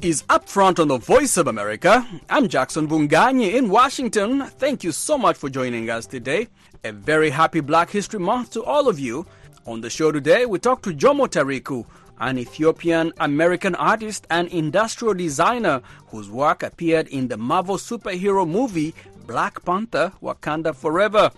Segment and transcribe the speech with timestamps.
[0.00, 2.06] This is Upfront on the Voice of America.
[2.30, 4.42] I'm Jackson Vunganyi in Washington.
[4.42, 6.46] Thank you so much for joining us today.
[6.84, 9.26] A very happy Black History Month to all of you.
[9.66, 11.84] On the show today, we talk to Jomo Tariku,
[12.20, 18.94] an Ethiopian American artist and industrial designer whose work appeared in the Marvel superhero movie
[19.26, 21.32] Black Panther Wakanda Forever.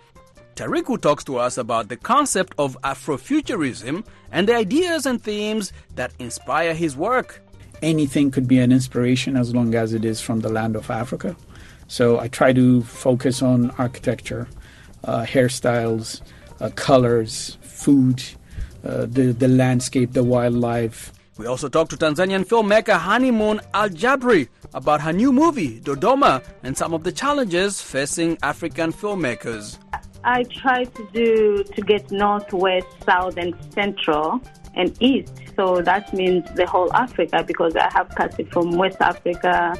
[0.54, 6.12] Tariku talks to us about the concept of Afrofuturism and the ideas and themes that
[6.18, 7.40] inspire his work
[7.82, 11.36] anything could be an inspiration as long as it is from the land of Africa.
[11.88, 14.48] So I try to focus on architecture,
[15.04, 16.20] uh, hairstyles,
[16.60, 18.22] uh, colors, food,
[18.84, 21.12] uh, the, the landscape, the wildlife.
[21.36, 26.76] We also talked to Tanzanian filmmaker Honeymoon Al Jabri about her new movie, Dodoma, and
[26.76, 29.78] some of the challenges facing African filmmakers.
[30.22, 34.40] I try to do to get north, west, south, and central
[34.74, 35.32] and east.
[35.60, 39.76] So that means the whole Africa because I have cast from West Africa,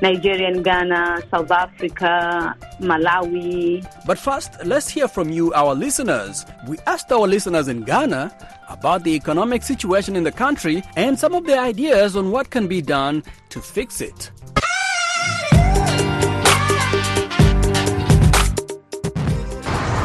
[0.00, 3.84] Nigerian Ghana, South Africa, Malawi.
[4.06, 6.46] But first, let's hear from you, our listeners.
[6.68, 8.30] We asked our listeners in Ghana
[8.68, 12.68] about the economic situation in the country and some of their ideas on what can
[12.68, 14.30] be done to fix it.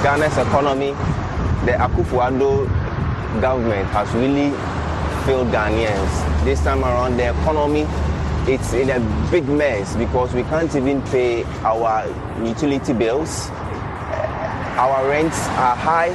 [0.01, 0.89] Ghana's economy,
[1.67, 4.51] the Akufo-Addo government has really
[5.25, 6.43] failed Ghanaians.
[6.43, 7.87] This time around, the economy
[8.45, 8.99] it's in a
[9.31, 12.05] big mess because we can't even pay our
[12.43, 13.47] utility bills.
[13.49, 16.09] Uh, our rents are high.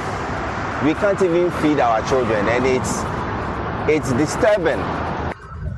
[0.85, 3.01] We can't even feed our children, and it's
[3.89, 4.79] it's disturbing.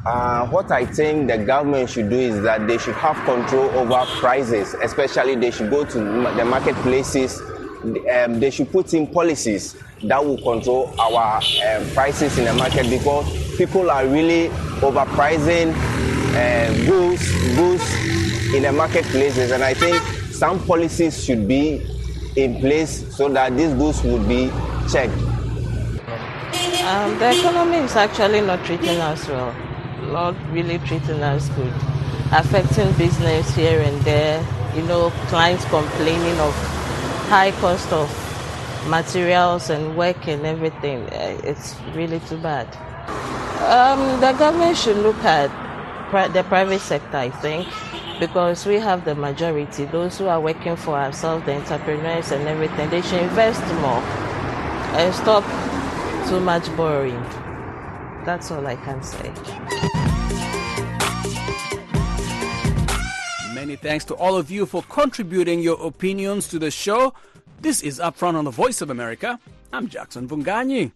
[0.06, 4.04] Uh, what I think the government should do is that they should have control over
[4.20, 7.40] prices, especially they should go to the marketplaces.
[8.14, 12.90] Um, they should put in policies that will control our um, prices in the market
[12.90, 14.50] because people are really
[14.82, 15.74] overpricing
[16.34, 19.96] uh, goods, goods in the marketplaces, and I think
[20.32, 21.86] some policies should be
[22.36, 24.50] in place so that these goods would be
[24.92, 25.14] checked.
[26.84, 29.54] Um, the economy is actually not treating us well,
[30.12, 31.74] not really treating us good,
[32.32, 34.44] affecting business here and there.
[34.76, 36.54] You know, clients complaining of
[37.30, 38.10] high cost of
[38.88, 41.04] materials and work and everything.
[41.10, 42.68] Uh, it's really too bad.
[43.62, 45.50] Um, the government should look at
[46.10, 47.68] pri- the private sector, I think,
[48.20, 49.86] because we have the majority.
[49.86, 54.02] Those who are working for ourselves, the entrepreneurs and everything, they should invest more
[54.98, 55.44] and stop
[56.28, 57.22] too much borrowing.
[58.26, 59.32] That's all I can say.
[63.54, 67.14] Many thanks to all of you for contributing your opinions to the show.
[67.62, 69.40] This is Upfront on the Voice of America.
[69.72, 70.92] I'm Jackson Vunganyi.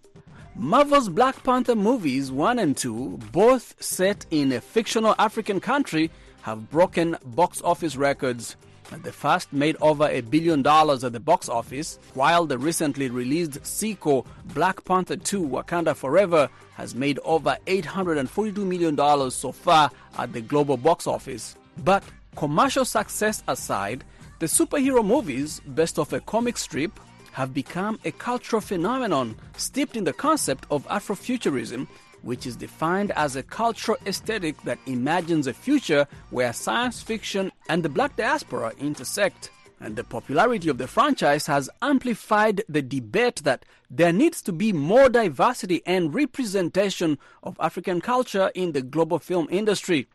[0.56, 6.09] Marvel's Black Panther movies 1 and 2, both set in a fictional African country,
[6.42, 8.56] have broken box office records.
[9.04, 13.64] The first made over a billion dollars at the box office, while the recently released
[13.64, 14.25] sequel,
[14.56, 20.78] Black Panther 2 Wakanda Forever, has made over $842 million so far at the global
[20.78, 21.56] box office.
[21.84, 22.04] But
[22.36, 24.04] commercial success aside,
[24.40, 27.00] the superhero movies, based off a comic strip,
[27.31, 31.88] have become a cultural phenomenon steeped in the concept of Afrofuturism,
[32.22, 37.84] which is defined as a cultural aesthetic that imagines a future where science fiction and
[37.84, 39.51] the black diaspora intersect.
[39.79, 44.74] And the popularity of the franchise has amplified the debate that there needs to be
[44.74, 50.07] more diversity and representation of African culture in the global film industry.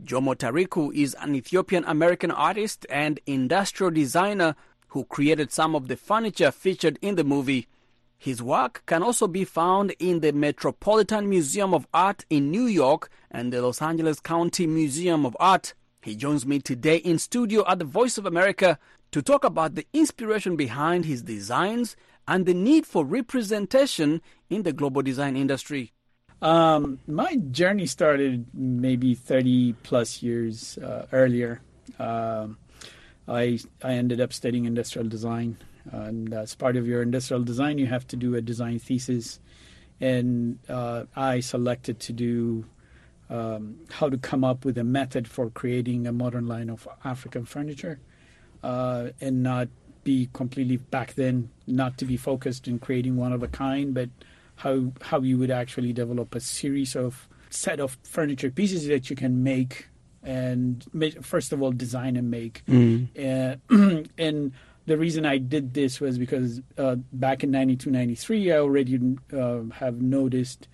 [0.00, 4.56] Jomo Tariku is an Ethiopian American artist and industrial designer
[4.88, 7.68] who created some of the furniture featured in the movie.
[8.18, 13.10] His work can also be found in the Metropolitan Museum of Art in New York
[13.30, 15.74] and the Los Angeles County Museum of Art.
[16.02, 18.78] He joins me today in studio at the Voice of America
[19.12, 24.72] to talk about the inspiration behind his designs and the need for representation in the
[24.72, 25.92] global design industry.
[26.42, 31.62] Um, my journey started maybe 30 plus years uh, earlier.
[32.00, 32.58] Um,
[33.28, 35.56] I I ended up studying industrial design,
[35.92, 39.38] and as part of your industrial design, you have to do a design thesis,
[40.00, 42.64] and uh, I selected to do
[43.30, 47.44] um, how to come up with a method for creating a modern line of African
[47.44, 48.00] furniture,
[48.64, 49.68] uh, and not
[50.02, 54.08] be completely back then, not to be focused in creating one of a kind, but
[54.56, 59.16] how how you would actually develop a series of set of furniture pieces that you
[59.16, 59.88] can make
[60.22, 63.08] and make, first of all design and make Mm.
[63.18, 63.56] uh,
[64.18, 64.52] and
[64.86, 68.98] the reason I did this was because uh, back in 92 93 I already
[69.32, 70.68] uh, have noticed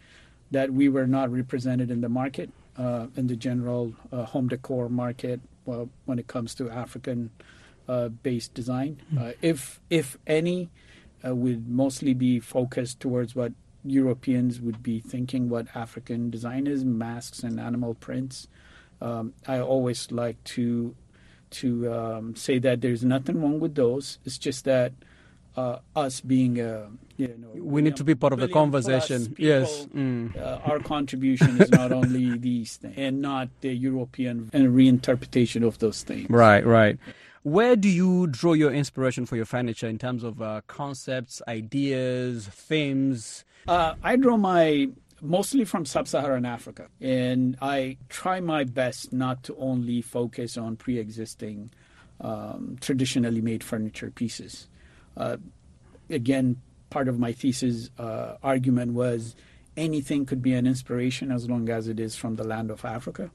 [0.50, 4.88] that we were not represented in the market uh, in the general uh, home decor
[4.88, 7.30] market well, when it comes to African
[7.88, 9.00] uh, based design.
[9.18, 10.70] Uh, if if any,
[11.26, 13.52] uh, would mostly be focused towards what
[13.90, 18.48] Europeans would be thinking what African design is, masks and animal prints.
[19.00, 20.94] Um, I always like to
[21.50, 24.18] to um, say that there's nothing wrong with those.
[24.26, 24.92] It's just that
[25.56, 29.26] uh, us being a you know, We need to be part of the conversation.
[29.26, 29.86] people, Yes.
[29.94, 30.36] Mm.
[30.36, 35.78] uh, our contribution is not only these things and not the European and reinterpretation of
[35.80, 36.30] those things.
[36.30, 36.98] Right, right.
[37.42, 42.48] Where do you draw your inspiration for your furniture in terms of uh, concepts, ideas,
[42.48, 43.44] themes?
[43.66, 44.88] Uh, I draw my
[45.20, 51.70] mostly from sub-Saharan Africa, and I try my best not to only focus on pre-existing,
[52.20, 54.68] um, traditionally made furniture pieces.
[55.16, 55.36] Uh,
[56.08, 59.34] again, part of my thesis uh, argument was
[59.76, 63.30] anything could be an inspiration as long as it is from the land of Africa.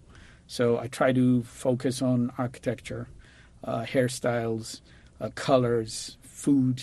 [0.48, 3.08] So I try to focus on architecture,
[3.64, 4.82] hairstyles,
[5.22, 6.82] uh, colors, food,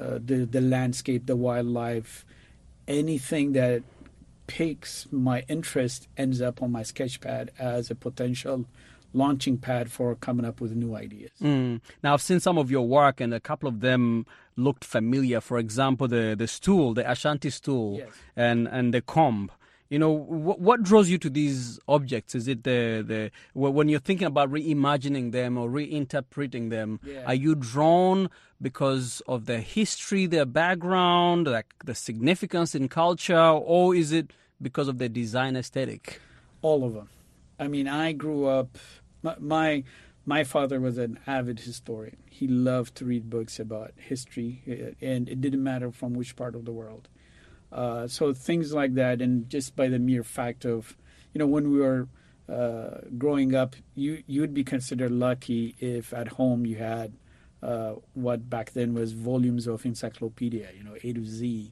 [0.00, 2.24] uh, the the landscape, the wildlife,
[2.88, 3.82] anything that
[4.46, 8.64] piques my interest ends up on my sketch pad as a potential
[9.12, 11.30] launching pad for coming up with new ideas.
[11.42, 11.80] Mm.
[12.02, 14.26] Now, I've seen some of your work, and a couple of them
[14.56, 15.40] looked familiar.
[15.40, 18.08] For example, the, the stool, the Ashanti stool, Yes.
[18.36, 19.50] and, and the comb.
[19.88, 22.34] You know, what, what draws you to these objects?
[22.34, 27.00] Is it the, the when you're thinking about reimagining them or reinterpreting them?
[27.04, 27.24] Yeah.
[27.26, 28.30] Are you drawn
[28.60, 34.88] because of their history, their background, like the significance in culture, or is it because
[34.88, 36.20] of the design aesthetic?
[36.66, 37.08] all of them.
[37.58, 38.76] I mean, I grew up.
[39.38, 39.84] My,
[40.24, 42.16] my father was an avid historian.
[42.28, 46.64] He loved to read books about history, and it didn't matter from which part of
[46.64, 47.08] the world.
[47.76, 50.96] Uh, so things like that, and just by the mere fact of,
[51.34, 52.08] you know, when we were
[52.48, 57.12] uh, growing up, you you'd be considered lucky if at home you had
[57.62, 61.70] uh, what back then was volumes of encyclopedia, you know, A to Z,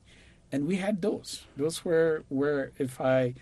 [0.52, 1.46] and we had those.
[1.56, 3.34] Those were where if I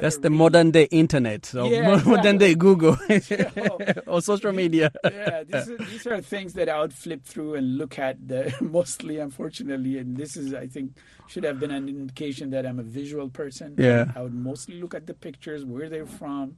[0.00, 2.96] That's the read- modern day internet, so Yeah, modern day Google
[4.06, 4.90] or social media.
[5.04, 8.54] yeah, these are, these are things that I would flip through and look at the,
[8.60, 9.98] mostly, unfortunately.
[9.98, 10.92] And this is, I think,
[11.28, 13.74] should have been an indication that I'm a visual person.
[13.78, 14.12] Yeah.
[14.14, 16.56] I would mostly look at the pictures, where they're from.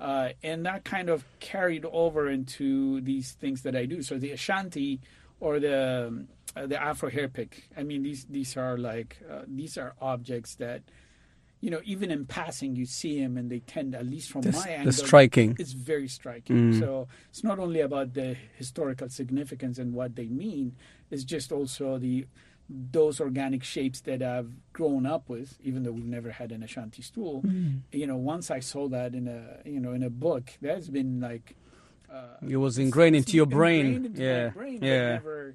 [0.00, 4.02] Uh, and that kind of carried over into these things that I do.
[4.02, 5.00] So the Ashanti
[5.38, 7.68] or the um, uh, the Afro hair pick.
[7.76, 10.82] I mean, these these are like uh, these are objects that
[11.62, 14.64] you know even in passing you see them and they tend at least from That's-
[14.66, 15.56] my angle striking.
[15.58, 16.78] it's very striking Mm.
[16.80, 20.74] so it's not only about the historical significance and what they mean
[21.10, 22.26] it's just also the
[22.68, 27.02] those organic shapes that I've grown up with even though we've never had an Ashanti
[27.02, 27.44] stool
[27.92, 31.20] you know once I saw that in a you know in a book that's been
[31.20, 31.54] like
[32.12, 33.86] uh, It was ingrained into your brain.
[34.04, 35.12] into my Yeah, brain, yeah.
[35.12, 35.54] never-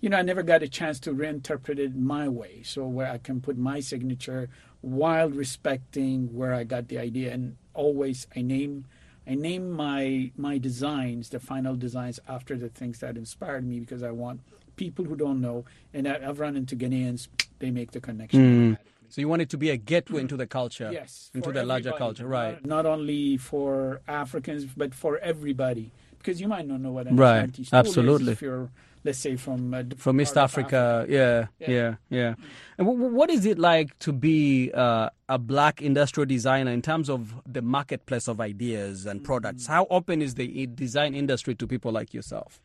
[0.00, 2.62] you know, I never got a chance to reinterpret it my way.
[2.62, 4.48] So where I can put my signature
[4.80, 8.86] while respecting where I got the idea, and always I name.
[9.26, 14.02] I name my my designs, the final designs, after the things that inspired me because
[14.02, 14.40] I want
[14.76, 17.28] people who don't know, and I, I've run into Ghanaians,
[17.58, 18.76] they make the connection.
[18.76, 18.78] Mm.
[19.10, 21.92] So you want it to be a gateway into the culture, Yes, into the larger
[21.92, 22.64] culture, right?
[22.64, 27.16] Not, not only for Africans, but for everybody, because you might not know what an
[27.16, 28.32] Right, absolutely.
[28.32, 28.70] is if you're,
[29.08, 31.94] let's say, from different From East of Africa, yeah, yeah, Yeah.
[32.10, 32.34] yeah.
[32.76, 37.08] And w- what is it like to be uh, a black industrial designer in terms
[37.08, 37.20] of
[37.56, 39.62] the marketplace of ideas and products?
[39.64, 39.72] Mm-hmm.
[39.72, 42.60] How open is the design industry to people like yourself?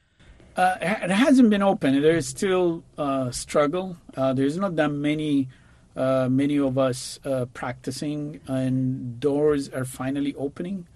[0.57, 1.89] Uh, it hasn't been open.
[2.01, 3.88] There is still uh, struggle.
[4.17, 5.47] Uh, there's not that many,
[5.95, 10.88] uh, many of us uh, practicing, and doors are finally opening.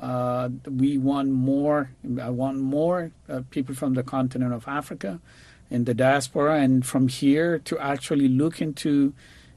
[0.00, 1.90] Uh, we want more.
[2.20, 5.20] I want more uh, people from the continent of Africa,
[5.70, 9.12] in the diaspora, and from here to actually look into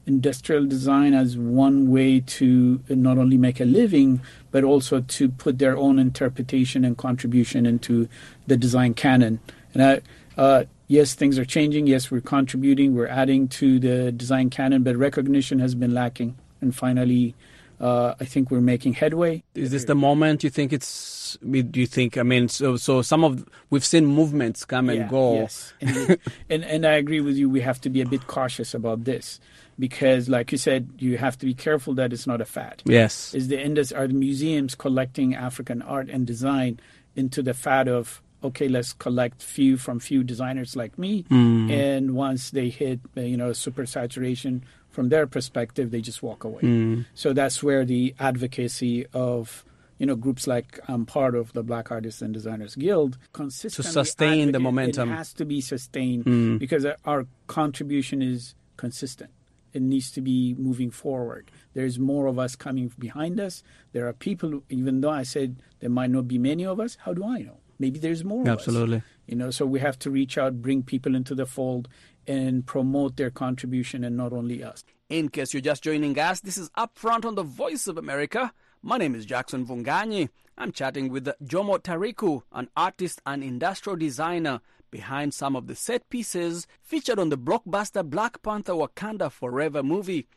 [0.06, 4.20] industrial design as one way to not only make a living,
[4.50, 8.06] but also to put their own interpretation and contribution into
[8.46, 9.40] the design canon.
[9.72, 10.00] And I,
[10.36, 11.86] uh, yes, things are changing.
[11.86, 12.94] Yes, we're contributing.
[12.94, 16.36] We're adding to the design canon, but recognition has been lacking.
[16.60, 17.34] And finally,
[17.80, 19.42] uh, I think we're making headway.
[19.54, 21.36] Is this the moment you think it's?
[21.42, 22.16] Do you think?
[22.16, 25.34] I mean, so so some of we've seen movements come and Yeah, go.
[25.34, 26.18] Yes, and,
[26.50, 27.50] and and I agree with you.
[27.50, 29.40] We have to be a bit cautious about this
[29.78, 32.82] because, like you said, you have to be careful that it's not a fad.
[32.84, 33.34] Yes.
[33.34, 36.78] Is the industry are the museums collecting African art and design
[37.16, 41.70] into the fad of okay, let's collect few from few designers like me, Mm.
[41.72, 44.62] and once they hit you know super saturation
[44.94, 46.62] from their perspective, they just walk away.
[46.62, 47.06] Mm.
[47.14, 49.64] So that's where the advocacy of
[49.98, 54.52] you know groups like I'm part of the Black Artists and Designers Guild consistently sustain
[54.52, 55.10] the momentum.
[55.10, 56.58] It has to be sustained mm.
[56.58, 59.30] because our contribution is consistent.
[59.72, 61.50] It needs to be moving forward.
[61.74, 63.64] There's more of us coming behind us.
[63.92, 66.96] There are people, who, even though I said there might not be many of us,
[67.00, 67.58] how do I know?
[67.80, 68.52] Maybe there's more of us.
[68.52, 69.02] Absolutely.
[69.26, 71.88] You know, so we have to reach out, bring people into the fold,
[72.26, 74.84] and promote their contribution and not only us.
[75.08, 78.52] In case you're just joining us, this is Upfront on the Voice of America.
[78.82, 80.28] My name is Jackson Vunganyi.
[80.56, 86.08] I'm chatting with Jomo Tariku, an artist and industrial designer behind some of the set
[86.08, 90.28] pieces featured on the blockbuster Black Panther Wakanda Forever movie.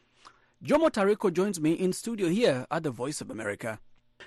[0.64, 3.80] Jomo Tariku joins me in studio here at the Voice of America.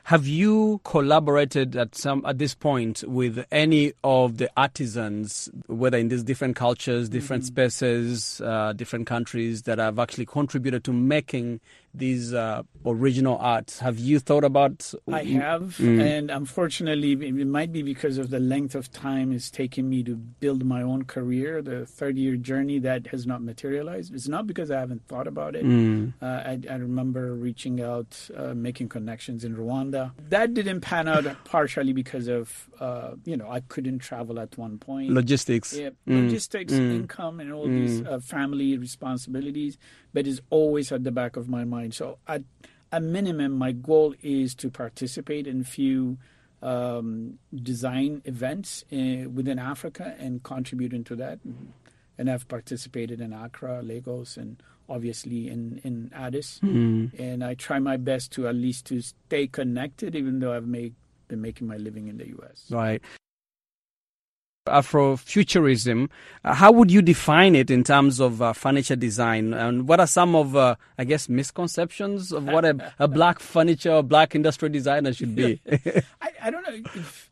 [0.04, 6.09] Have you collaborated at some at this point with any of the artisans, whether in
[6.09, 11.61] these different cultures, different spaces, uh, different countries that have actually contributed to making
[11.92, 13.80] these uh, original arts?
[13.80, 14.92] Have you thought about?
[15.11, 19.88] I have, and unfortunately, it might be because of the length of time it's taken
[19.88, 24.14] me to build my own career, the 30 year journey that has not materialized.
[24.14, 25.64] It's not because I haven't thought about it.
[26.23, 30.12] Uh, I, I remember reaching out, uh, making connections in Rwanda.
[30.28, 34.78] That didn't pan out partially because of, uh, you know, I couldn't travel at one
[34.78, 35.11] point.
[35.11, 35.76] Logistics.
[35.76, 39.78] Yeah, logistics, income, and all these uh, family responsibilities,
[40.12, 41.95] but is always at the back of my mind.
[41.95, 42.43] So, at
[42.93, 46.19] a minimum, my goal is to participate in few
[46.62, 51.38] um, design events uh, within Africa and contribute into that.
[52.19, 56.61] And I've participated in Accra, Lagos, and obviously in in Addis.
[57.19, 60.95] And I try my best to at least to stay connected, even though I've made
[61.29, 62.67] been making my living in the U.S.
[62.71, 63.00] Right.
[64.67, 66.11] Afrofuturism,
[66.45, 69.55] uh, how would you define it in terms of uh, furniture design?
[69.55, 73.93] And what are some of, uh, I guess, misconceptions of what a, a black furniture
[73.93, 75.61] or black industrial designer should be?
[76.21, 77.31] I, I don't know if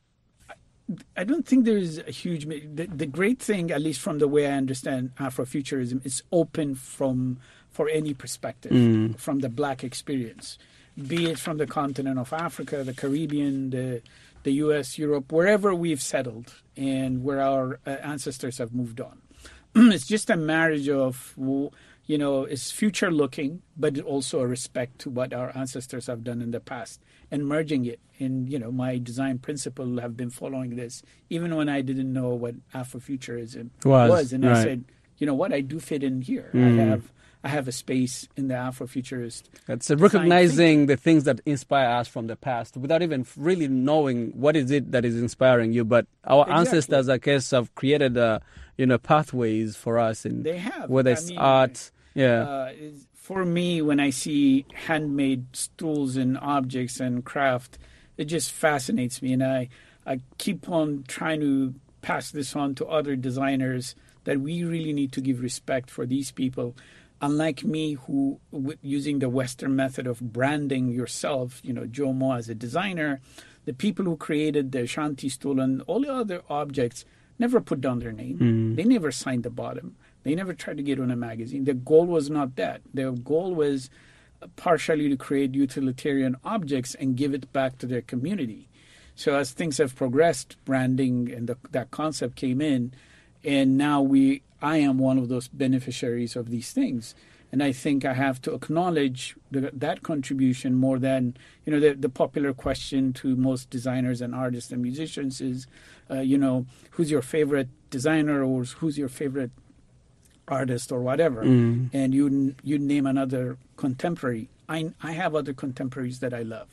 [1.16, 4.46] I don't think there's a huge the, the great thing at least from the way
[4.46, 10.56] I understand Afrofuturism is open from for any perspective from the black experience
[11.06, 14.00] be it from the continent of Africa the Caribbean the
[14.44, 19.20] the US Europe wherever we've settled and where our uh, ancestors have moved on.
[19.74, 25.10] It's just a marriage of you know it's future looking but also a respect to
[25.10, 28.00] what our ancestors have done in the past and merging it.
[28.18, 32.30] And you know my design principle have been following this even when i didn't know
[32.30, 33.70] what afrofuturism
[34.10, 34.62] Was, and i right.
[34.64, 34.84] said
[35.18, 35.52] you know what?
[35.52, 36.50] I do fit in here.
[36.54, 37.12] I have
[37.48, 39.42] i have a space in the afrofuturist
[39.74, 44.54] It's recognizing the things that inspire us from the past without even really knowing what
[44.60, 45.84] is it that is inspiring you.
[45.94, 46.58] But our Exactly.
[46.60, 48.38] ancestors, I guess, have created, uh,
[48.80, 50.86] you know, pathways for us in They have.
[50.94, 51.76] whether I it's mean, art.
[52.14, 52.40] Yeah.
[52.42, 52.72] uh,
[53.28, 57.72] for me, when I see handmade stools and objects and craft,
[58.20, 59.60] it just fascinates me, and I
[60.12, 60.14] I
[60.44, 61.74] keep on trying to
[62.08, 66.30] pass this on to other designers that we really need to give respect for these
[66.42, 66.68] people.
[67.20, 68.40] Unlike me, who
[68.80, 73.20] using the Western method of branding yourself, you know, Jomo as a designer,
[73.64, 77.04] the people who created the Shanti stool and all the other objects
[77.38, 78.38] never put down their name.
[78.38, 78.74] Hmm.
[78.76, 79.96] They never signed the bottom.
[80.22, 81.64] They never tried to get on a magazine.
[81.64, 82.82] their goal was not that.
[82.92, 83.90] Their goal was
[84.56, 88.68] partially to create utilitarian objects and give it back to their community.
[89.14, 92.92] So as things have progressed, branding and the, that concept came in,
[93.48, 97.14] and now we, I am one of those beneficiaries of these things.
[97.50, 101.94] And I think I have to acknowledge the, that contribution more than, you know, the,
[101.94, 105.66] the popular question to most designers and artists and musicians is,
[106.10, 109.50] uh, you know, who's your favorite designer or who's your favorite
[110.46, 111.40] artist or whatever,
[111.92, 114.48] and you you name another contemporary.
[114.68, 116.68] I I have other contemporaries that I love,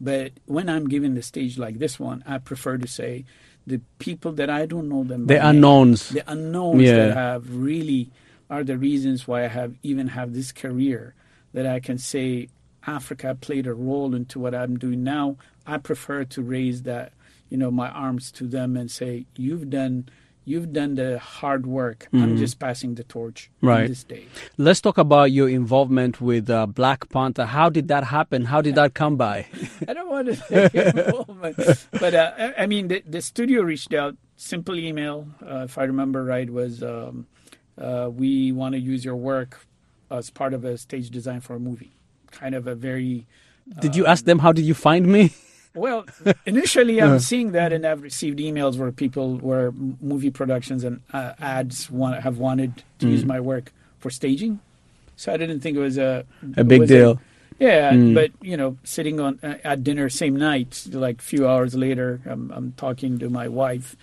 [0.00, 3.24] but when I'm given the stage like this one, I prefer to say
[3.68, 5.26] the people that I don't know them.
[5.26, 6.08] The name, unknowns.
[6.08, 6.96] the unknowns Yeah.
[7.08, 8.10] that have really
[8.50, 11.14] are the reasons why I have even have this career
[11.52, 12.48] that I can say
[12.86, 15.36] Africa played a role into what I'm doing now.
[15.66, 17.12] I prefer to raise that,
[17.50, 20.08] you know, my arms to them and say, You've done
[20.48, 22.08] you've done the hard work.
[22.12, 23.66] I'm just passing the torch Mm-hmm.
[23.68, 23.82] Right.
[23.82, 24.24] in this day.
[24.56, 27.46] Let's talk about your involvement with uh, Black Panther.
[27.46, 28.44] How did that happen?
[28.46, 29.46] How did that come by?
[29.88, 31.56] I don't want to say involvement,
[32.02, 34.16] but uh, I, I mean, the, the studio reached out.
[34.40, 37.26] Simple email, uh, if I remember right, was um,
[37.76, 39.66] uh, we want to use your work
[40.10, 41.92] as part of a stage design for a movie.
[42.30, 43.26] Kind of a very
[43.80, 45.32] Did you ask them how did you find me?
[45.74, 46.04] well.
[46.46, 51.32] Initially, I'm seeing that, and I've received emails where people, where movie productions and uh,
[51.40, 54.60] ads want have wanted to use my work for staging.
[55.16, 56.24] so I didn't think it was a
[56.56, 57.20] A big deal.
[57.58, 58.14] yeah, Mm.
[58.14, 62.20] but you know, sitting on uh, at dinner same night, like a few hours later,
[62.24, 63.96] I'm, I'm talking to my wife,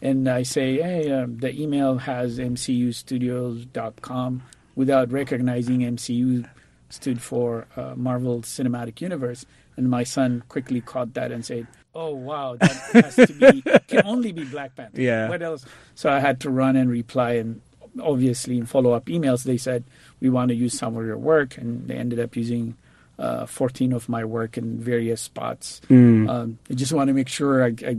[0.00, 4.42] and I say, "Hey, um, the email has MCUstudios.com,"
[4.76, 6.46] without recognizing MCU
[6.88, 9.44] stood for uh, Marvel Cinematic Universe,
[9.80, 14.02] and my son quickly caught that and said, "Oh wow, that has to be can
[14.04, 15.00] only be Black Panther.
[15.00, 15.28] Yeah.
[15.28, 17.60] what else?" So I had to run and reply, and
[18.00, 19.84] obviously in follow up emails they said,
[20.20, 22.76] "We want to use some of your work," and they ended up using
[23.18, 25.80] uh, 14 of my work in various spots.
[25.88, 26.28] Mm.
[26.28, 27.96] Um, I just want to make sure I, I,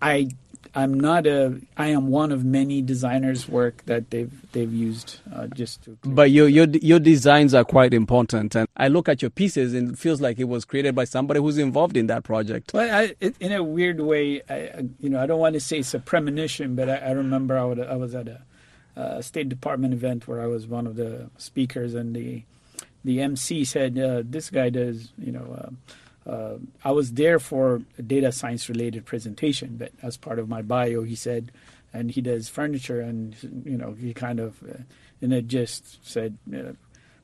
[0.00, 0.28] I,
[0.74, 5.46] I'm not a, I am one of many designers' work that they've they've used uh,
[5.48, 5.98] just to.
[6.04, 9.92] But your your your designs are quite important, and I look at your pieces and
[9.92, 12.72] it feels like it was created by somebody who's involved in that project.
[12.72, 15.78] Well, I, it, in a weird way, I, you know, I don't want to say
[15.78, 18.42] it's a premonition, but I, I remember I, would, I was at a,
[18.96, 22.44] uh State Department event where I was one of the speakers, and the
[23.04, 25.70] the MC said, uh, "This guy does, you know." Uh,
[26.26, 30.62] uh, I was there for a data science related presentation, but as part of my
[30.62, 31.52] bio, he said,
[31.92, 34.78] and he does furniture, and you know, he kind of, uh,
[35.20, 36.38] and it just said.
[36.54, 36.72] Uh,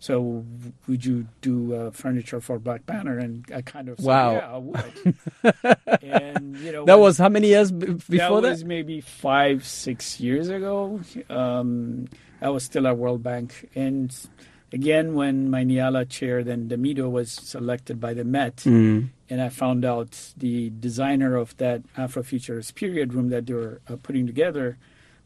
[0.00, 0.44] so
[0.86, 3.18] would you do uh, furniture for Black Panther?
[3.18, 4.32] And I kind of said, Wow.
[4.34, 5.14] yeah, I would.
[6.02, 8.50] and you know, That was how many years b- before that that?
[8.50, 11.00] was maybe five, six years ago.
[11.28, 12.06] Um,
[12.40, 14.14] I was still at World Bank, and
[14.72, 19.08] again, when my Nyala chair, then Damido was selected by the Met, Mm.
[19.30, 23.96] and I found out the designer of that Afrofuturist period room that they were uh,
[24.02, 24.76] putting together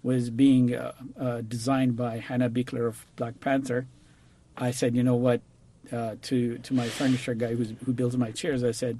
[0.02, 3.86] was being uh, uh, designed by Hannah Beachler of Black Panther.
[4.56, 5.40] I said, you know what,
[5.92, 8.98] uh, to to my furniture guy who's, who builds my chairs, I said,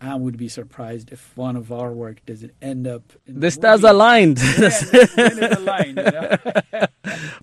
[0.00, 3.02] I would be surprised if one of our work doesn't end up.
[3.26, 4.38] In The stars aligned.
[4.58, 4.70] Yeah,
[5.16, 6.86] then aligned, you know?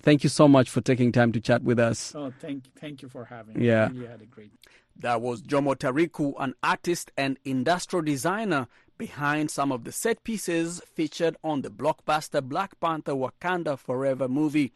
[0.02, 2.14] Thank you so much for taking time to chat with us.
[2.14, 3.66] Oh, thank thank you for having me.
[3.66, 3.84] Yeah.
[3.84, 4.52] I really had a great.
[4.96, 8.68] That was Jomo Tariku, an artist and industrial designer
[8.98, 14.72] behind some of the set pieces featured on the blockbuster Black Panther Wakanda Forever movie.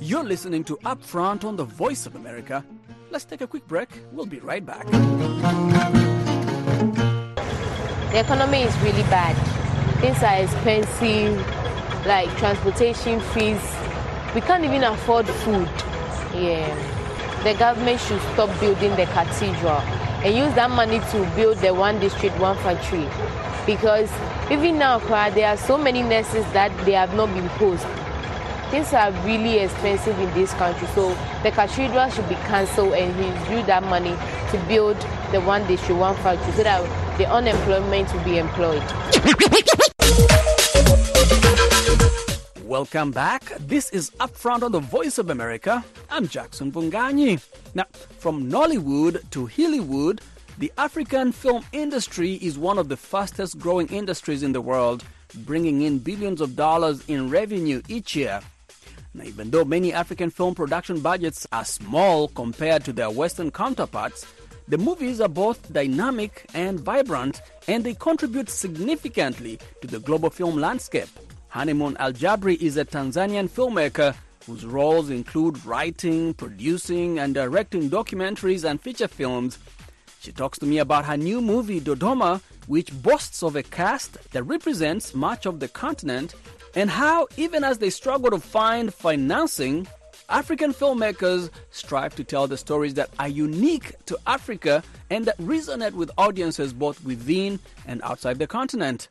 [0.00, 2.62] You're listening to Upfront on the Voice of America.
[3.14, 3.88] Let's take a quick break.
[4.10, 4.84] We'll be right back.
[8.10, 9.36] The economy is really bad.
[10.00, 11.38] Things are expensive,
[12.06, 13.62] like transportation fees.
[14.34, 15.68] We can't even afford food.
[16.34, 16.74] Yeah.
[17.44, 19.78] The government should stop building the cathedral
[20.24, 23.08] and use that money to build the one district, one factory.
[23.64, 24.10] Because
[24.50, 24.98] even now,
[25.30, 28.03] there are so many nurses that they have not been posted.
[28.74, 33.54] Things are really expensive in this country, so the cathedral should be cancelled and he
[33.54, 34.16] use that money
[34.50, 34.96] to build
[35.30, 38.82] the one district, one factory, so that the unemployment will be employed.
[42.64, 43.44] Welcome back.
[43.60, 45.84] This is Upfront on the Voice of America.
[46.10, 47.40] I'm Jackson Vunganyi.
[47.76, 47.84] Now,
[48.18, 50.20] from Nollywood to Hollywood,
[50.58, 55.04] the African film industry is one of the fastest growing industries in the world,
[55.46, 58.40] bringing in billions of dollars in revenue each year.
[59.14, 64.26] Now, even though many African film production budgets are small compared to their Western counterparts,
[64.66, 70.60] the movies are both dynamic and vibrant, and they contribute significantly to the global film
[70.60, 71.08] landscape.
[71.48, 78.68] Honeymoon Al Jabri is a Tanzanian filmmaker whose roles include writing, producing, and directing documentaries
[78.68, 79.58] and feature films.
[80.20, 84.42] She talks to me about her new movie, Dodoma, which boasts of a cast that
[84.42, 86.34] represents much of the continent,
[86.74, 89.86] and how, even as they struggle to find financing,
[90.28, 95.92] African filmmakers strive to tell the stories that are unique to Africa and that resonate
[95.92, 99.08] with audiences both within and outside the continent.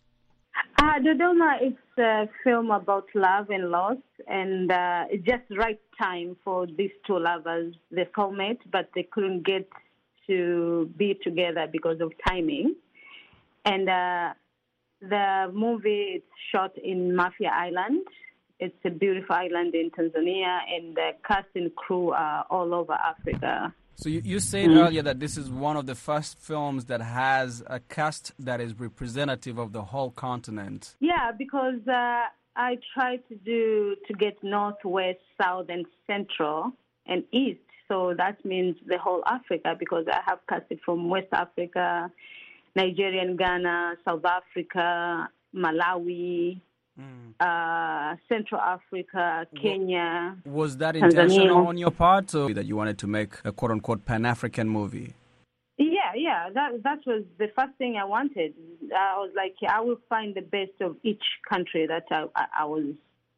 [0.80, 3.97] Uh, Dodoma is a film about love and loss,
[4.28, 7.76] and uh, it's just right time for these two lovers.
[7.91, 9.69] They soulmate, but they couldn't get
[10.28, 12.76] to be together because of timing.
[13.65, 14.34] And uh,
[15.09, 18.05] the movie is shot in Mafia Island.
[18.59, 23.73] It's a beautiful island in Tanzania, and the cast and crew are all over Africa.
[23.95, 27.63] So you, you said earlier that this is one of the first films that has
[27.67, 30.95] a cast that is representative of the whole continent.
[30.99, 32.23] Yeah, because uh,
[32.55, 36.71] I try to do to get north, west, south, and central
[37.05, 37.59] and east.
[37.87, 42.11] So that means the whole Africa because I have casted from West Africa,
[42.75, 46.59] Nigeria, and Ghana, South Africa, Malawi,
[47.39, 50.38] uh, Central Africa, Kenya.
[50.45, 51.09] Was that Tanzania.
[51.09, 54.69] intentional on your part, or that you wanted to make a quote unquote Pan African
[54.69, 55.13] movie?
[55.77, 58.53] Yeah, yeah, that that was the first thing I wanted.
[58.95, 62.65] I was like, I will find the best of each country that I, I, I
[62.65, 62.93] was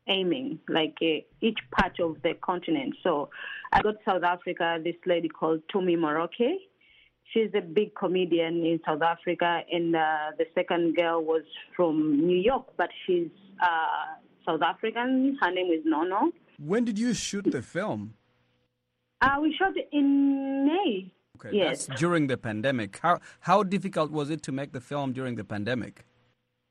[0.08, 2.96] aiming, like uh, each part of the continent.
[3.04, 3.30] So
[3.72, 4.80] I got South Africa.
[4.84, 6.60] This lady called Tumi Morake.
[7.34, 11.44] She's a big comedian in South Africa, and uh, the second girl was
[11.76, 13.30] from New York, but she's
[13.62, 15.38] uh, South African.
[15.42, 16.32] Her name is Nono.
[16.60, 18.14] When did you shoot the film?
[19.22, 21.12] Uh, we shot it in May.
[21.38, 21.88] Okay, Yes.
[21.98, 23.00] during the pandemic.
[23.02, 26.06] How how difficult was it to make the film during the pandemic?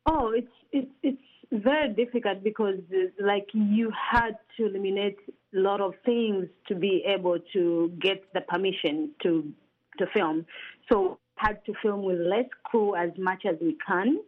[0.06, 2.78] Oh, it's it's it's very difficult because
[3.20, 5.18] like you had to eliminate
[5.54, 9.52] a lot of things to be able to get the permission to
[9.98, 10.46] to film.
[10.90, 14.20] So had to film with less crew as much as we can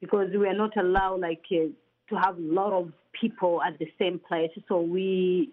[0.00, 1.68] because we are not allowed like uh,
[2.08, 4.50] to have a lot of people at the same place.
[4.68, 5.50] So we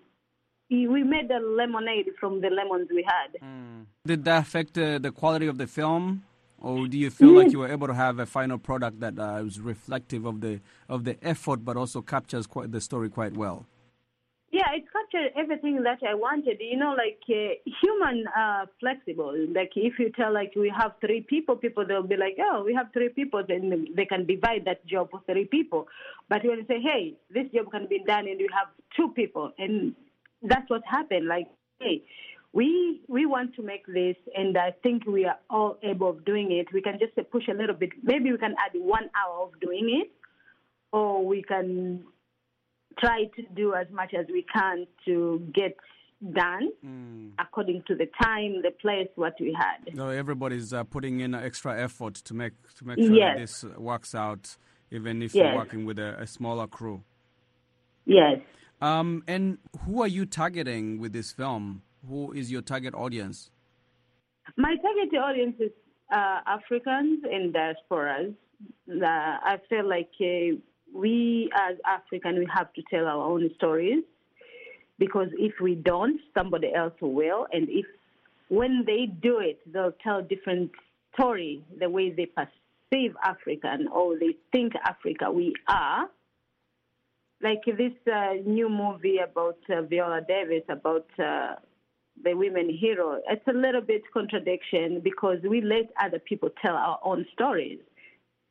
[0.70, 3.40] we made a lemonade from the lemons we had.
[4.06, 6.24] Did that affect uh, the quality of the film,
[6.60, 9.42] or do you feel like you were able to have a final product that uh,
[9.44, 13.66] was reflective of the of the effort, but also captures quite the story quite well?
[14.66, 16.58] Yeah, it captured everything that I wanted.
[16.60, 19.36] You know, like uh, human uh, flexible.
[19.54, 22.74] Like if you tell like we have three people, people they'll be like, oh, we
[22.74, 25.88] have three people, then they can divide that job for three people.
[26.30, 29.52] But when you say, hey, this job can be done, and you have two people,
[29.58, 29.94] and
[30.42, 31.28] that's what happened.
[31.28, 31.48] Like,
[31.80, 32.04] hey,
[32.54, 36.52] we we want to make this, and I think we are all able of doing
[36.52, 36.68] it.
[36.74, 37.90] We can just uh, push a little bit.
[38.02, 40.12] Maybe we can add one hour of doing it,
[40.92, 42.04] or we can
[43.00, 45.76] try to do as much as we can to get
[46.34, 46.72] done
[47.40, 49.94] according to the time, the place, what we had.
[49.96, 53.62] No, everybody's uh, putting in extra effort to make to make sure Yes.
[53.62, 54.58] that this works out,
[54.92, 55.44] even if Yes.
[55.46, 57.04] you're working with a, a smaller crew.
[58.06, 58.40] Yes.
[58.82, 61.82] Um, and who are you targeting with this film?
[62.08, 63.52] Who is your target audience?
[64.58, 65.72] My target audience is
[66.14, 68.34] uh, Africans and diasporas.
[68.90, 70.56] Uh, I feel like uh,
[70.96, 74.04] we as African, we have to tell our own stories
[74.98, 77.48] because if we don't, somebody else will.
[77.52, 77.86] And if
[78.48, 80.72] when they do it, they'll tell different
[81.14, 86.10] story the way they perceive African or they think Africa we are.
[87.42, 91.56] Like this uh, new movie about uh, Viola Davis about uh,
[92.24, 93.20] the women hero.
[93.30, 97.80] It's a little bit contradiction because we let other people tell our own stories.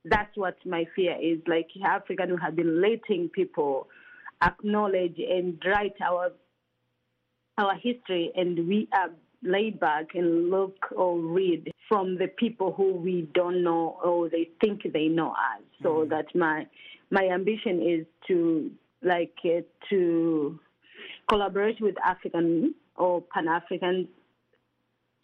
[0.04, 1.38] That's what my fear is.
[1.46, 3.88] Like African, who have been letting people
[4.42, 6.32] acknowledge and write our
[7.56, 9.10] our history, and we are
[9.42, 14.48] laid back and look or read from the people who we don't know or they
[14.60, 15.62] think they know us.
[15.82, 16.66] So that my
[17.10, 18.70] my ambition is to
[19.02, 20.58] like uh, to
[21.28, 24.08] collaborate with African or Pan Africans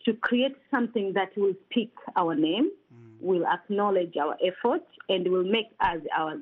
[0.04, 2.70] to create something that will speak our name,
[3.20, 6.40] will acknowledge our efforts, and will make us our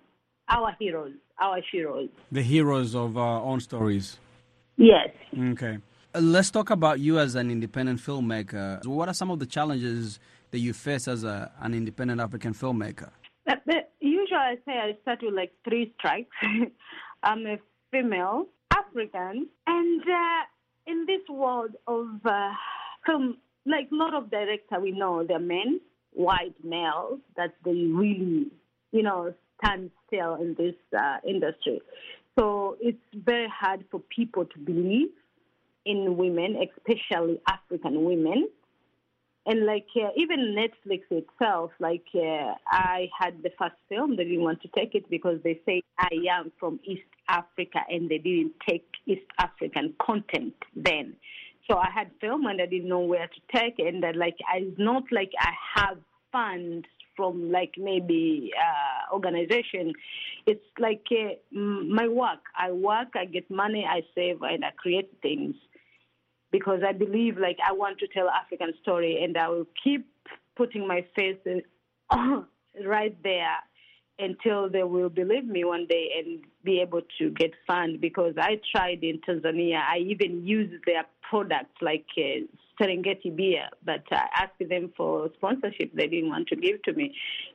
[0.49, 2.09] our heroes, our heroes.
[2.33, 4.19] The heroes of our own stories.
[4.77, 5.11] Yes.
[5.37, 5.79] Okay.
[6.15, 8.85] Uh, Let's talk about you as an independent filmmaker.
[8.87, 13.11] What are some of the challenges that you face as a, an independent African filmmaker?
[13.45, 16.31] But usually I say I start with like three strikes.
[17.23, 17.59] I'm a
[17.91, 20.43] female, African, and uh,
[20.87, 22.53] in this world of uh,
[23.05, 25.81] film, like a lot of directors we know, they're men,
[26.13, 28.51] white males, that they really,
[28.93, 31.81] you know, stand still in this uh, industry.
[32.39, 35.09] So it's very hard for people to believe
[35.85, 38.49] in women, especially African women
[39.49, 44.43] and like uh, even Netflix itself, like uh, I had the first film, they didn't
[44.43, 48.53] want to take it because they say I am from East Africa, and they didn't
[48.69, 51.17] take East African content then.
[51.71, 54.37] So I had film and I didn't know where to take it, and uh, like
[54.55, 55.99] it's not like I have
[56.33, 59.93] funds from like maybe uh, organization.
[60.47, 62.41] It's like uh, my work.
[62.59, 65.55] I work, I get money, I save, and I create things
[66.51, 70.07] because I believe like I want to tell African story and I will keep
[70.57, 71.63] putting my face in,
[72.87, 73.57] right there
[74.19, 78.61] until they will believe me one day and be able to get fund because I
[78.75, 79.81] tried in Tanzania.
[79.81, 82.47] I even used their products like uh,
[82.81, 85.93] Serengeti beer, but I asked them for sponsorship.
[85.95, 87.15] They didn't want to give to me.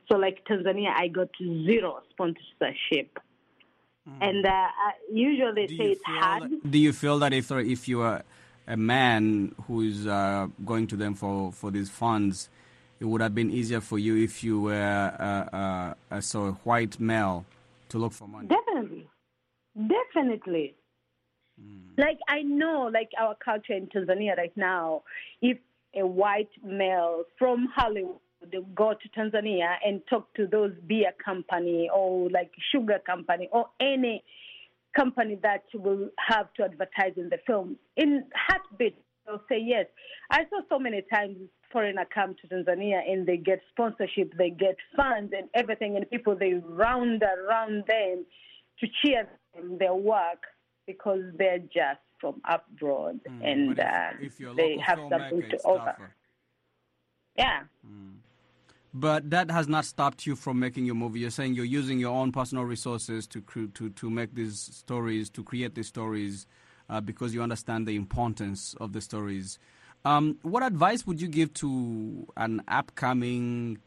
[0.09, 3.19] So like Tanzania, I got zero sponsorship.
[4.19, 4.67] And uh,
[5.11, 6.43] usually Do say it's hard.
[6.43, 8.23] that, do you feel that if if you are
[8.67, 12.49] a man who is uh, going to them for, for these funds,
[13.03, 16.97] it would have been easier for you if you were uh, uh, a so white
[17.01, 17.45] male
[17.89, 18.47] to look for money?
[18.47, 19.09] Definitely.
[19.75, 20.75] Definitely.
[21.97, 25.03] Like I know like our culture in Tanzania right now,
[25.41, 25.57] if
[25.93, 28.19] a white male from Hollywood
[28.73, 34.23] go to Tanzania and talk to those beer company or like sugar company or any
[34.95, 37.77] company that will have to advertise in the film.
[37.97, 39.85] In heartbeat, they'll say yes.
[40.31, 41.37] I saw so many times
[41.73, 46.35] foreigner come to Tanzania and they get sponsorship, they get funds and everything, and people
[46.35, 48.25] they round around them
[48.79, 50.43] to cheer them their work
[50.87, 53.77] because they're just from abroad mm, and
[54.21, 56.15] if, uh, if they have something to offer.
[57.35, 57.61] Yeah.
[57.85, 58.13] Mm.
[58.93, 61.21] But that has not stopped you from making your movie.
[61.21, 63.41] You're saying you're using your own personal resources to
[63.73, 66.45] to to make these stories, to create these stories,
[66.89, 69.57] uh, because you understand the importance of the stories.
[70.05, 73.77] Um, what advice would you give to an upcoming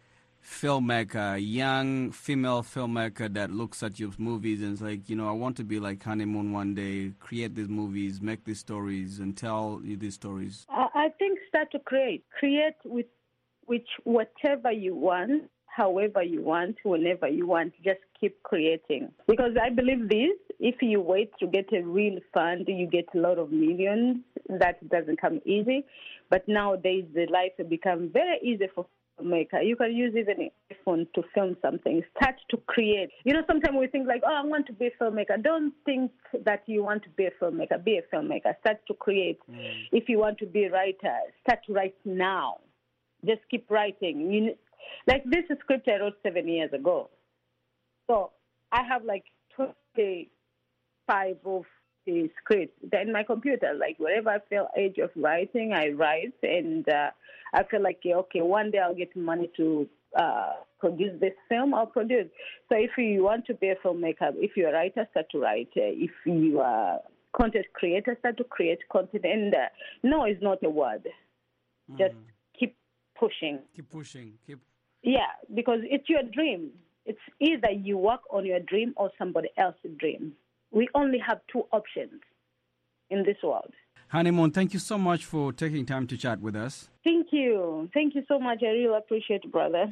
[0.42, 5.32] filmmaker, young female filmmaker that looks at your movies and is like, you know, I
[5.32, 9.80] want to be like Honeymoon one day, create these movies, make these stories, and tell
[9.82, 10.66] these stories?
[10.70, 12.24] I think start to create.
[12.38, 13.06] Create with
[13.66, 19.12] which whatever you want, however you want, whenever you want, just keep creating.
[19.26, 23.18] Because I believe this, if you wait to get a real fund, you get a
[23.18, 24.18] lot of millions.
[24.48, 25.84] That doesn't come easy.
[26.30, 28.86] But nowadays, the life has become very easy for
[29.20, 29.64] filmmaker.
[29.64, 32.02] You can use even a phone to film something.
[32.16, 33.10] Start to create.
[33.24, 35.42] You know, sometimes we think like, oh, I want to be a filmmaker.
[35.42, 36.10] Don't think
[36.44, 37.82] that you want to be a filmmaker.
[37.82, 38.58] Be a filmmaker.
[38.60, 39.38] Start to create.
[39.50, 39.88] Mm.
[39.92, 42.58] If you want to be a writer, start to write now
[43.24, 44.32] just keep writing.
[44.32, 44.54] You, know,
[45.06, 47.10] like this script I wrote seven years ago.
[48.06, 48.30] So
[48.72, 49.24] I have like
[51.06, 51.62] 25 of
[52.06, 53.74] the scripts in my computer.
[53.78, 57.10] Like wherever I feel age of writing, I write, and uh,
[57.54, 59.88] I feel like okay, one day I'll get money to
[60.18, 61.74] uh, produce this film.
[61.74, 62.28] I'll produce.
[62.68, 65.68] So if you want to be a filmmaker, if you're a writer, start to write.
[65.74, 67.00] If you are
[67.36, 69.24] content creator, start to create content.
[69.24, 69.58] And uh,
[70.02, 71.06] no is not a word.
[71.90, 71.98] Mm.
[71.98, 72.14] Just
[72.58, 72.76] keep
[73.18, 73.60] pushing.
[73.74, 74.32] Keep pushing.
[74.46, 74.60] Keep.
[75.02, 76.70] Yeah, because it's your dream.
[77.04, 80.32] It's either you work on your dream or somebody else's dream.
[80.70, 82.20] We only have two options
[83.10, 83.72] in this world.
[84.08, 86.88] Honeymoon, thank you so much for taking time to chat with us.
[87.02, 87.90] Thank you.
[87.92, 88.62] Thank you so much.
[88.62, 89.88] I really appreciate it, brother.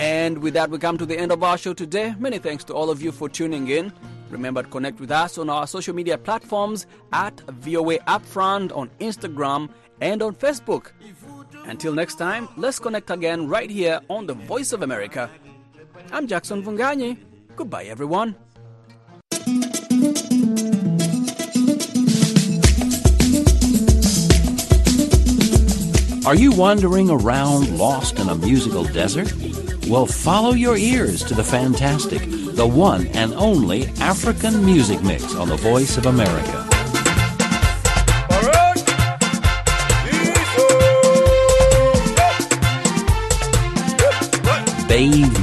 [0.00, 2.14] And with that, we come to the end of our show today.
[2.18, 3.92] Many thanks to all of you for tuning in.
[4.30, 9.70] Remember to connect with us on our social media platforms at VOA Upfront on Instagram
[10.00, 10.92] and on Facebook.
[11.64, 15.30] Until next time, let's connect again right here on the Voice of America.
[16.12, 17.18] I'm Jackson Vunganyi.
[17.56, 18.36] Goodbye, everyone.
[26.26, 29.32] Are you wandering around lost in a musical desert?
[29.88, 32.20] Well, follow your ears to the fantastic,
[32.54, 36.77] the one and only African music mix on the Voice of America.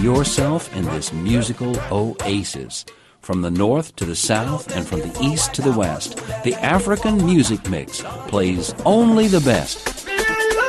[0.06, 2.86] Yourself in this musical oasis.
[3.22, 7.26] From the north to the south and from the east to the west, the African
[7.26, 10.08] music mix plays only the best.